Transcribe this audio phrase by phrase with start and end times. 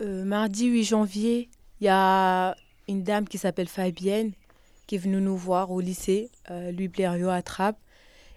[0.00, 1.48] Euh, mardi 8 janvier,
[1.80, 2.54] il y a
[2.88, 4.32] une dame qui s'appelle Fabienne
[4.86, 7.78] qui est venue nous voir au lycée, euh, Louis Blériot à Trappes,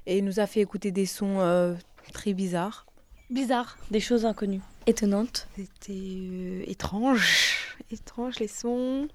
[0.06, 1.74] et nous a fait écouter des sons euh,
[2.12, 2.86] très bizarres.
[3.30, 3.78] Bizarre.
[3.90, 4.60] Des choses inconnues.
[4.86, 5.48] Étonnantes.
[5.56, 7.78] C'était euh, étrange.
[7.90, 9.08] Étrange les sons.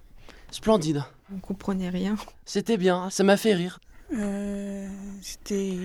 [0.51, 1.05] Splendide.
[1.35, 2.17] On comprenait rien.
[2.47, 3.81] C'était bien, ça m'a fait rire.
[4.15, 4.89] Euh,
[5.21, 5.77] C'était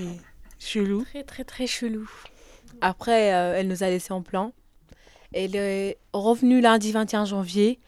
[0.59, 1.03] chelou.
[1.03, 2.09] Très très très chelou.
[2.79, 4.53] Après, euh, elle nous a laissé en plan.
[5.33, 7.79] Elle est revenue lundi 21 janvier.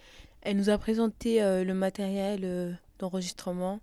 [0.42, 3.80] Elle nous a présenté euh, le matériel euh, d'enregistrement.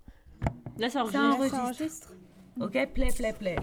[0.77, 2.13] Là, ça enregistre.
[2.59, 3.55] Ok, play, play, play.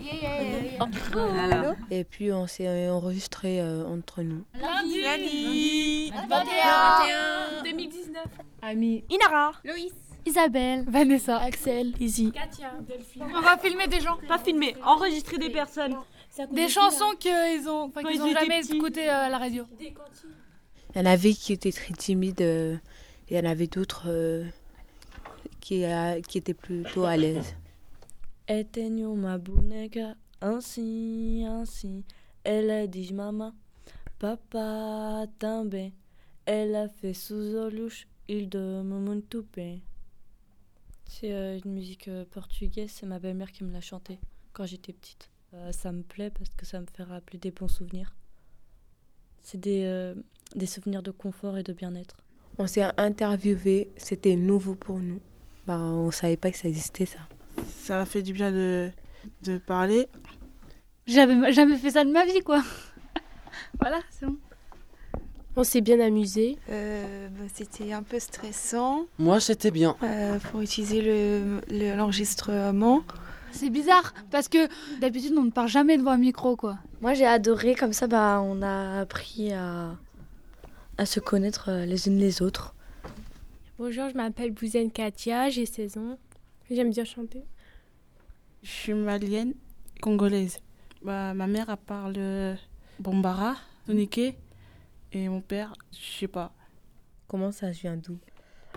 [1.91, 4.45] Et puis on s'est enregistré euh, entre nous.
[4.55, 5.03] Lundi.
[5.03, 6.11] Lundi.
[6.29, 7.63] 21.
[7.65, 8.25] 2019.
[8.63, 9.53] Amis, Inara.
[9.65, 9.93] Loïs.
[10.27, 10.85] Isabelle.
[10.87, 11.39] Vanessa.
[11.39, 11.95] Axel.
[12.01, 12.31] Izzy.
[12.33, 12.73] Katia.
[12.81, 13.25] Delphine.
[13.35, 14.19] On va filmer des gens.
[14.27, 15.97] Pas filmer, enregistrer des personnes.
[16.53, 19.65] Des chansons qu'ils ont, enfin, qu'ils ils ont jamais écoutées euh, à la radio.
[19.81, 19.93] il
[20.97, 22.41] y en avait qui étaient très timides.
[22.43, 22.77] euh,
[23.29, 24.45] et il y en avait d'autres euh,
[25.61, 27.57] qui, euh, qui étaient plutôt à l'aise.
[28.49, 29.39] Éteignons ma
[30.41, 32.05] ainsi, ainsi.
[32.45, 33.53] Elle a dit maman,
[34.19, 35.27] papa.
[36.47, 39.83] Elle a fait sous louche, il de mon toupé.
[41.09, 44.19] C'est euh, une musique euh, portugaise, c'est ma belle-mère qui me l'a chantée
[44.53, 45.31] quand j'étais petite.
[45.55, 48.15] Euh, ça me plaît parce que ça me fait rappeler des bons souvenirs.
[49.43, 50.15] C'est des, euh,
[50.55, 52.19] des souvenirs de confort et de bien-être.
[52.59, 55.21] On s'est interviewé, c'était nouveau pour nous.
[55.67, 57.21] Bah, on ne savait pas que ça existait ça.
[57.67, 58.91] Ça m'a fait du bien de,
[59.43, 60.09] de parler.
[61.07, 62.63] J'avais jamais fait ça de ma vie, quoi.
[63.81, 64.37] voilà, c'est bon.
[65.59, 66.57] On s'est bien amusé.
[66.71, 69.97] Euh, bah, C'était un peu stressant Moi, c'était bien.
[70.05, 73.03] euh, pour utiliser le- le- l'enregistrement.
[73.51, 74.69] C'est bizarre parce que
[75.01, 76.79] d'habitude on ne parle jamais devant un micro, quoi.
[77.01, 79.97] Moi j'ai adoré, comme ça bah, on a appris à,
[80.97, 82.77] à se connaître euh, les unes les autres.
[83.81, 86.19] Bonjour, je m'appelle Bouzen Katia, j'ai 16 ans.
[86.71, 87.43] J'aime bien chanter.
[88.63, 89.55] Je suis malienne,
[90.03, 90.61] congolaise.
[91.03, 92.57] Bah, ma mère, elle parle
[93.01, 93.57] Bambara,
[93.87, 94.37] Toniké.
[95.13, 96.53] Et mon père, je sais pas.
[97.27, 98.19] Comment ça, je viens d'où?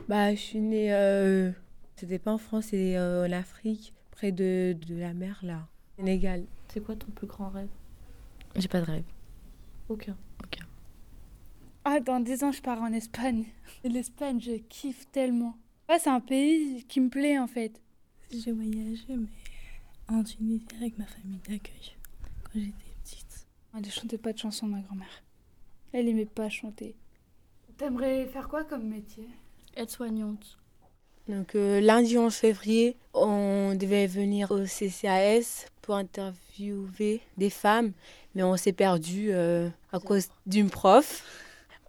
[0.07, 0.93] Bah, je suis née.
[0.93, 1.51] euh,
[1.95, 5.67] C'était pas en France, c'est euh, en Afrique, près de, de la mer, là.
[5.97, 6.45] Sénégal.
[6.69, 7.69] C'est quoi ton plus grand rêve?
[8.55, 9.03] J'ai pas de rêve.
[9.89, 10.15] Aucun.
[11.83, 13.45] Ah, dans 10 ans je pars en Espagne.
[13.83, 15.57] L'Espagne, je kiffe tellement.
[15.89, 17.81] Ouais, c'est un pays qui me plaît en fait.
[18.31, 19.27] J'ai voyagé, mais
[20.07, 21.95] en Tunisie avec ma famille d'accueil
[22.43, 22.71] quand j'étais
[23.03, 23.47] petite.
[23.73, 25.23] Elle ne chantait pas de chansons, ma grand-mère.
[25.93, 26.95] Elle aimait pas chanter.
[27.77, 29.27] T'aimerais faire quoi comme métier?
[29.75, 30.57] Aide-soignante.
[31.27, 37.91] Donc, euh, lundi 11 février, on devait venir au CCAS pour interviewer des femmes,
[38.35, 41.23] mais on s'est perdu euh, à cause d'une prof.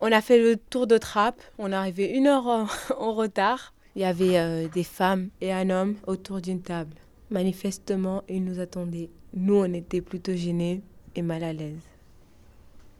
[0.00, 2.66] On a fait le tour de trappe, on est arrivé une heure en,
[2.98, 3.72] en retard.
[3.94, 6.94] Il y avait euh, des femmes et un homme autour d'une table.
[7.30, 9.10] Manifestement, ils nous attendaient.
[9.34, 10.82] Nous, on était plutôt gênés
[11.14, 11.91] et mal à l'aise.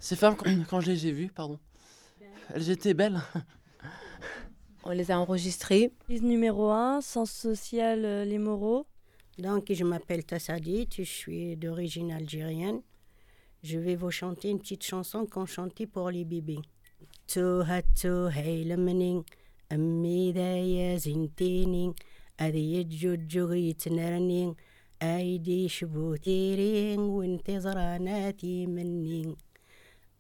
[0.03, 1.61] Ces femmes, quand, quand je les ai vues, pardon,
[2.53, 3.21] elles étaient belles.
[4.85, 5.93] On les a enregistrées.
[6.01, 8.85] Prise numéro 1, sens social, euh, les moraux.
[9.39, 12.81] Donc, je m'appelle Tassadit, je suis d'origine algérienne.
[13.63, 16.59] Je vais vous chanter une petite chanson qu'on chantait pour les bébés.
[25.01, 25.69] Aidi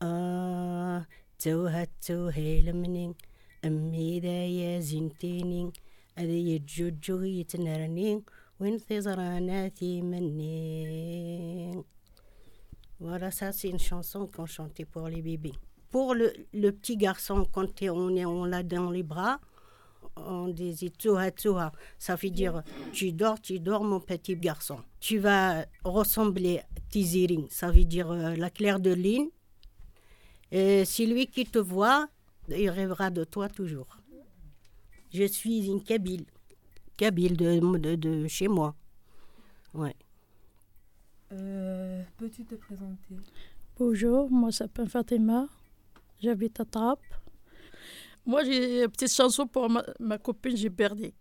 [0.02, 1.02] shbutiring, wintizranati manning.
[1.02, 1.06] Ah,
[1.38, 3.14] touhatou heilamning,
[3.62, 5.72] amida zintinin,
[6.16, 8.22] adiyajujuri tnarning,
[8.60, 11.84] wintizranati manning.
[13.00, 15.52] Voilà, ça c'est une chanson qu'on chantait pour les bébés.
[15.90, 19.40] Pour le, le petit garçon, quand on, est, on l'a dans les bras,
[20.16, 21.72] on disait touha touha.
[21.98, 24.78] Ça veut dire tu dors, tu dors mon petit garçon.
[25.00, 29.30] Tu vas ressembler à Tiziring, ça veut dire euh, la claire de lune.
[30.54, 32.08] Et c'est lui qui te voit,
[32.48, 33.88] il rêvera de toi toujours.
[35.10, 36.26] Je suis une Kabyle,
[36.98, 38.74] Kabyle de, de, de chez moi.
[39.72, 39.96] Ouais.
[41.32, 43.16] Euh, Peux-tu te présenter?
[43.78, 45.48] Bonjour, moi je m'appelle Fatima,
[46.22, 47.00] j'habite à Trappes.
[48.26, 51.14] Moi j'ai une petite chanson pour ma, ma copine Gibberdi.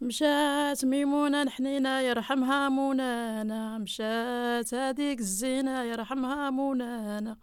[0.00, 7.36] مشات ميمونة حنينة يرحمها منانا مشات هذيك الزينة يرحمها منانا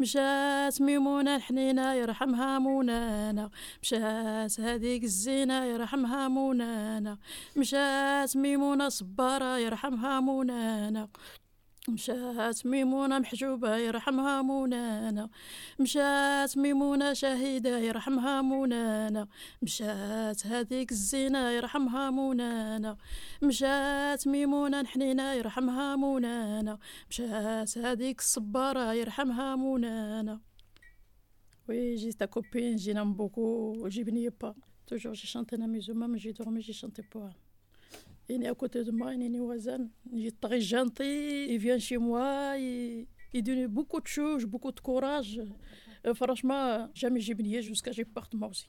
[0.00, 3.50] مشات ميمونة حنينة يرحمها منانا
[3.82, 7.18] مشات هذيك الزينة يرحمها منانا
[7.56, 11.08] مشات ميمونة صبارة يرحمها منانا
[11.88, 15.30] مشات ميمونة محجوبة يرحمها منانا
[15.80, 19.28] مشات ميمونة شهيدة يرحمها منانا
[19.62, 22.96] مشات هذيك الزينة يرحمها منانا
[23.42, 26.78] مشات ميمونة حنينة يرحمها منانا
[27.10, 30.40] مشات هذيك الصبارة يرحمها منانا
[31.68, 34.54] وي جي تا كوبين جينا مبوكو جيبني با.
[34.86, 37.41] توجور جي شانتي لا ميزو مام جي دورمي جي شانتي بوها
[38.34, 39.88] Il est à côté de moi, il est voisin.
[40.12, 44.72] Il est très gentil, il vient chez moi, il, il donne beaucoup de choses, beaucoup
[44.72, 45.40] de courage.
[46.14, 48.68] Franchement, jamais j'ai venu jusqu'à ce que je parte moi aussi.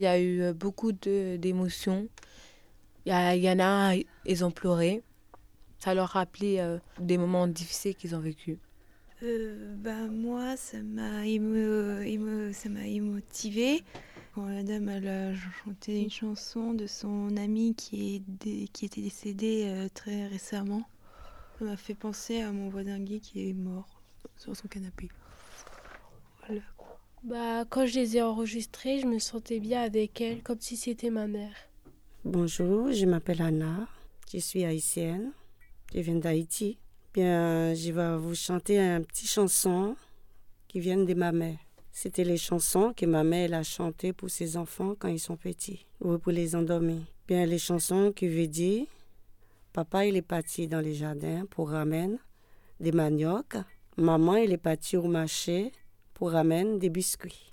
[0.00, 2.08] Il y a eu euh, beaucoup d'émotions.
[3.04, 3.94] Il, il, y en a,
[4.24, 5.02] ils ont pleuré.
[5.78, 8.56] Ça leur rappelait euh, des moments difficiles qu'ils ont vécus.
[9.22, 13.82] Euh, bah, moi, ça m'a émo, ça m'a émotivée.
[14.34, 15.34] Quand la dame elle a
[15.64, 20.84] chanté une chanson de son ami qui, est qui était décédé euh, très récemment,
[21.58, 24.00] ça m'a fait penser à mon voisin Guy qui est mort
[24.36, 25.08] sur son canapé.
[26.46, 26.62] Voilà.
[27.24, 31.10] Bah, quand je les ai enregistrées, je me sentais bien avec elle, comme si c'était
[31.10, 31.54] ma mère.
[32.24, 33.88] Bonjour, je m'appelle Anna,
[34.32, 35.32] je suis haïtienne,
[35.92, 36.78] je viens d'Haïti.
[37.12, 39.96] Bien, je vais vous chanter une petite chanson
[40.68, 41.58] qui vient de ma mère.
[41.92, 45.86] C'était les chansons que ma mère a chantées pour ses enfants quand ils sont petits,
[46.00, 47.02] ou pour les endormir.
[47.26, 48.86] Bien, les chansons qui veut dire
[49.72, 52.18] Papa, il est parti dans les jardins pour ramener
[52.80, 53.56] des maniocs.
[53.96, 55.72] Maman, il est parti au marché
[56.14, 57.52] pour ramener des biscuits.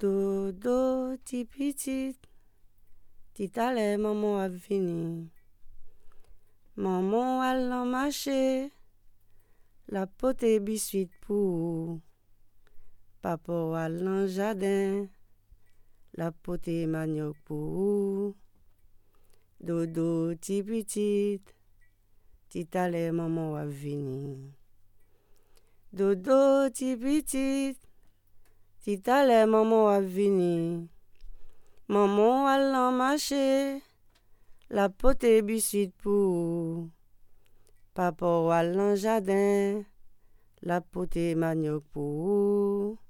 [0.00, 2.16] Dodo, ti petit,
[3.34, 3.50] ti
[3.98, 5.28] maman a venu.
[6.76, 8.70] Maman allant marcher,
[9.88, 12.00] la pote biscuit pour.
[13.20, 15.08] Papa allant jardin,
[16.14, 18.36] la pote manioc pour.
[19.58, 21.42] Dodo ti petit,
[22.48, 24.54] ti tale maman a vini.
[25.90, 27.74] Dodo ti petit,
[28.84, 30.86] ti tale maman a vini.
[31.88, 33.82] Maman allant marcher,
[34.70, 36.86] la pote biscuit pour.
[37.94, 38.30] Papa
[38.60, 39.82] allant jardin,
[40.62, 43.07] la pote manioc pour.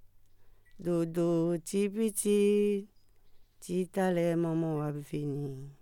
[0.78, 2.88] Dodo ti petit,
[3.58, 3.88] ti
[4.36, 5.72] maman a vini.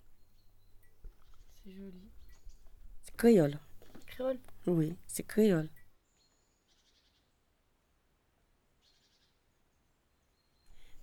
[1.53, 2.11] C'est joli.
[3.03, 3.59] C'est créole.
[4.07, 4.39] Créole?
[4.67, 5.69] Oui, c'est créole.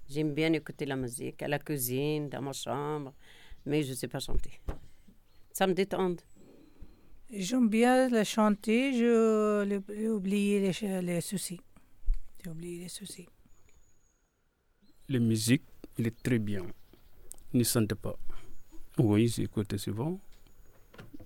[0.10, 3.14] J'aime bien écouter la musique à la cuisine, dans ma chambre,
[3.66, 4.60] mais je ne sais pas chanter.
[5.52, 6.16] Ça me détend.
[7.30, 11.62] J'aime bien la chanter, j'ai oublié les, les soucis.
[12.44, 13.28] J'ai oublié les soucis.
[15.14, 15.62] La musique,
[16.00, 16.64] il est très bien.
[17.54, 18.18] Ne sentent pas.
[18.98, 20.20] Oui, ils écoutent souvent.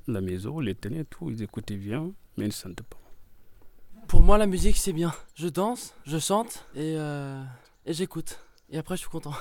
[0.10, 2.98] La maison, les télé, tout, ils écoutent bien, mais ils ne sentent pas.
[4.10, 5.14] Pour moi, la musique, c'est bien.
[5.36, 7.42] Je danse, je chante et, euh,
[7.86, 8.42] et j'écoute.
[8.70, 9.36] Et après, je suis content.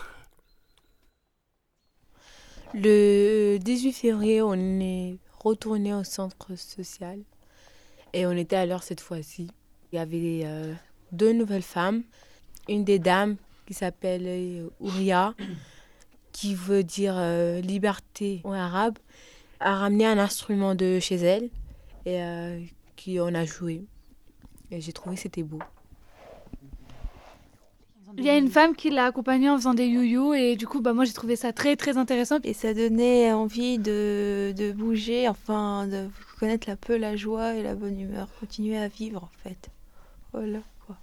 [2.72, 7.18] Le 18 février, on est retourné au centre social
[8.12, 9.50] et on était à l'heure cette fois-ci.
[9.90, 10.72] Il y avait euh,
[11.10, 12.04] deux nouvelles femmes.
[12.68, 13.36] Une des dames
[13.66, 15.34] qui s'appelle euh, Ouria,
[16.32, 18.98] qui veut dire euh, liberté en arabe,
[19.60, 21.50] a ramené un instrument de chez elle
[22.04, 22.60] et euh,
[22.94, 23.82] qui en a joué.
[24.70, 25.58] Et j'ai trouvé que c'était beau.
[28.18, 30.80] Il y a une femme qui l'a accompagnée en faisant des youyou et du coup
[30.80, 35.28] bah moi j'ai trouvé ça très très intéressant et ça donnait envie de, de, bouger
[35.28, 36.08] enfin de
[36.38, 39.68] connaître un peu la joie et la bonne humeur continuer à vivre en fait
[40.32, 40.96] voilà quoi.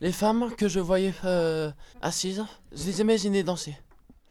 [0.00, 1.70] Les femmes que je voyais euh,
[2.02, 3.76] assises, je les imaginais danser.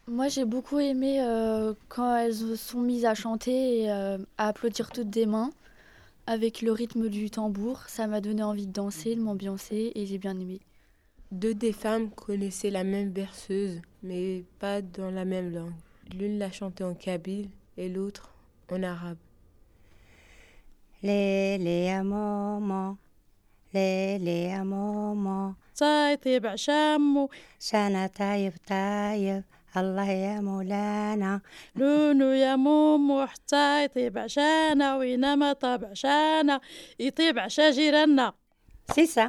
[0.07, 4.49] Moi, j'ai beaucoup aimé euh, quand elles se sont mises à chanter et euh, à
[4.49, 5.49] applaudir toutes des mains
[6.27, 7.83] avec le rythme du tambour.
[7.87, 10.59] Ça m'a donné envie de danser, de m'ambiancer et j'ai bien aimé.
[11.31, 15.73] Deux des femmes connaissaient la même berceuse, mais pas dans la même langue.
[16.13, 18.29] L'une la chantait en kabyle et l'autre
[18.69, 19.17] en arabe.
[21.02, 22.96] ليلي يا ماما
[23.74, 29.44] ليلي يا ماما طيب عشامو شانا طيب طيب
[29.76, 31.40] الله يا مولانا
[31.76, 36.60] لونو يا مومو حتى يطيب عشانا وينما طاب عشانا
[36.98, 38.34] يطيب عشا جيراننا
[38.96, 39.26] C'est ça.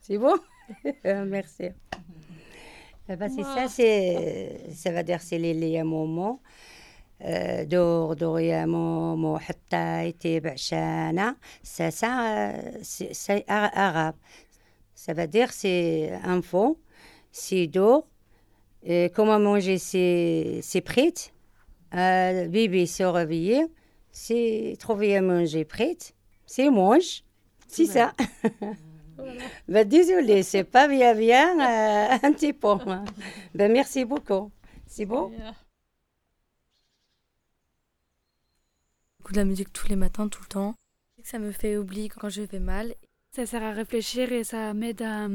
[0.00, 0.36] c'est bon
[1.04, 1.68] Merci.
[3.08, 6.40] Eh ben, c'est ça, c'est, ça va dire c'est les, les à moment.
[6.40, 6.79] Euh,
[7.62, 14.16] دور دور يا مومو حتى يطيب عشانا ça ça euh, c'est c'est ara- arabe
[14.94, 16.78] ça veut dire c'est info
[17.32, 18.04] c'est d'eau
[18.84, 21.32] et comment manger c'est c'est prête
[21.94, 23.62] euh, bébé se réveiller
[24.12, 26.04] c'est trouver à manger prête
[26.46, 27.10] c'est mange
[27.74, 28.12] c'est ça
[29.72, 32.74] ben, désolé c'est pas bien bien euh, un petit peu
[33.54, 34.44] ben, merci beaucoup
[34.86, 35.24] c'est bon
[39.31, 40.75] de la musique tous les matins, tout le temps.
[41.23, 42.95] Ça me fait oublier quand je vais mal.
[43.35, 45.27] Ça sert à réfléchir et ça m'aide à,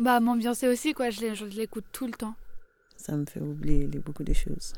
[0.00, 1.10] bah, m'ambiancer aussi, quoi.
[1.10, 2.34] Je l'écoute tout le temps.
[2.96, 4.72] Ça me fait oublier beaucoup de choses.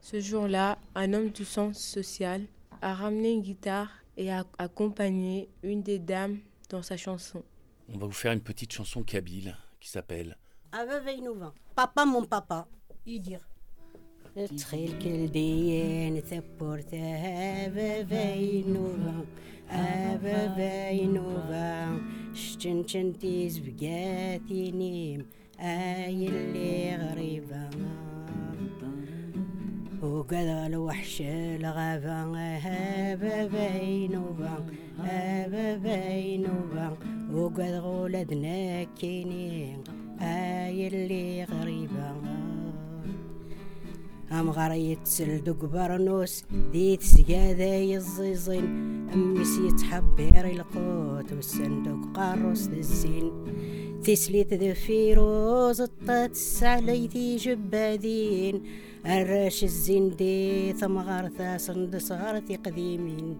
[0.00, 2.46] Ce jour-là, un homme du sens social
[2.82, 6.38] a ramené une guitare et a accompagné une des dames
[6.70, 7.42] dans sa chanson.
[7.88, 10.36] On va vous faire une petite chanson kabyle qui s'appelle
[11.74, 12.66] Papa mon papa,
[13.06, 13.40] Idir.
[14.34, 19.24] تخيل كل ديان ثبور ثهاب فاينوفا
[19.70, 21.98] أبا فاينوفا
[22.34, 25.26] شتن تنتيز بقاتي نيم
[25.60, 27.70] آي اللي غريبة
[30.02, 32.22] وقذا الوحش الغابة
[32.58, 34.66] هابا بينوبا
[34.98, 36.96] هابا بينوبا
[37.32, 39.84] وقذا غولدنا كينين
[40.20, 42.14] آي اللي غريبة
[44.40, 48.64] أم غريت تسلد قبرنوس ديت سجادة يزيزين.
[49.14, 53.32] أم سيت حبير القوت والصندوق قاروس الزين
[54.04, 58.62] تسليت دفيروز الطات السعليتي جبادين.
[59.06, 63.36] الراش الزندي ثمغر صند صغارتي قديمين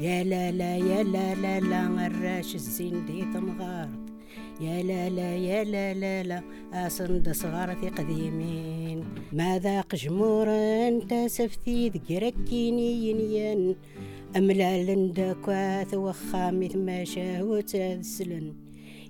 [0.00, 4.11] يا لا لا يا لا لا لا الراش الزندي ثمغرت
[4.60, 9.04] يا لا لا يا لا لا لا أصند صغار في قديمين.
[9.32, 13.76] ما ذاق جمورا تاسفتي ذكرك ينين ين.
[14.36, 17.62] لندك واث وخامث ما شاهو
[18.00, 18.54] سلن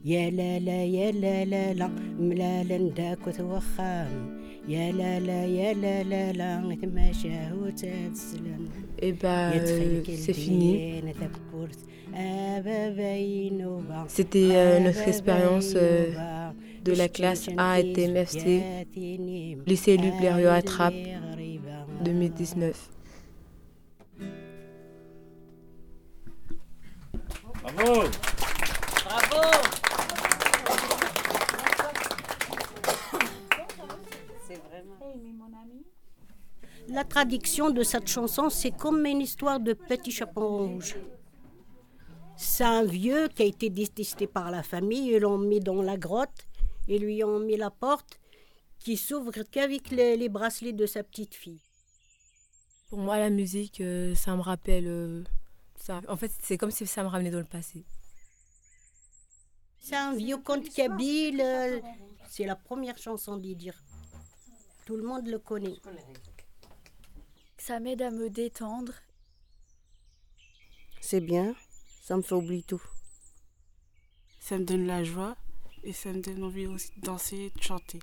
[0.05, 1.89] يا لا لا يا لا لا لا
[2.21, 2.63] ملا
[2.97, 8.68] داكوث وخام يا لا لا يا لا لا لا ثما شهوت السلن
[9.00, 11.04] Et bah, euh, c'est fini.
[14.08, 16.50] C'était euh, notre expérience euh,
[16.84, 18.64] de la classe A et TMFC,
[19.68, 20.96] lycée Luc Blériot à Trappes,
[22.04, 22.90] 2019.
[27.62, 28.04] Bravo
[29.06, 29.71] Bravo
[36.89, 40.97] La traduction de cette chanson, c'est comme une histoire de petit chaperon rouge.
[42.37, 45.97] C'est un vieux qui a été détesté par la famille, ils l'ont mis dans la
[45.97, 46.47] grotte,
[46.89, 48.19] et lui ont mis la porte
[48.79, 51.61] qui s'ouvre qu'avec les, les bracelets de sa petite fille.
[52.89, 55.23] Pour moi, la musique, euh, ça me rappelle euh,
[55.77, 56.01] ça.
[56.09, 57.85] En fait, c'est comme si ça me ramenait dans le passé.
[59.79, 61.81] C'est un vieux conte kabyle, euh,
[62.29, 63.75] c'est la première chanson d'Idir.
[64.85, 65.77] Tout le monde le connaît.
[67.57, 68.93] Ça m'aide à me détendre.
[71.01, 71.55] C'est bien,
[72.03, 72.83] ça me fait oublier tout.
[74.41, 75.37] Ça me donne la joie
[75.85, 78.01] et ça me donne envie aussi de danser et de chanter.